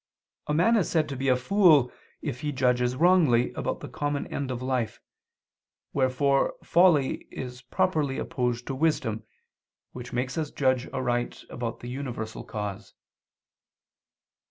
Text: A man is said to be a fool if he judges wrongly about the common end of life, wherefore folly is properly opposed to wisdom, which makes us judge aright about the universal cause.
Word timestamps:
A 0.47 0.53
man 0.55 0.77
is 0.77 0.89
said 0.89 1.07
to 1.09 1.15
be 1.15 1.27
a 1.27 1.35
fool 1.35 1.91
if 2.23 2.41
he 2.41 2.51
judges 2.51 2.95
wrongly 2.95 3.53
about 3.53 3.81
the 3.81 3.87
common 3.87 4.25
end 4.33 4.49
of 4.49 4.59
life, 4.59 4.99
wherefore 5.93 6.55
folly 6.63 7.27
is 7.29 7.61
properly 7.61 8.17
opposed 8.17 8.65
to 8.65 8.73
wisdom, 8.73 9.21
which 9.91 10.11
makes 10.11 10.39
us 10.39 10.49
judge 10.49 10.87
aright 10.91 11.43
about 11.51 11.81
the 11.81 11.87
universal 11.87 12.43
cause. 12.43 12.95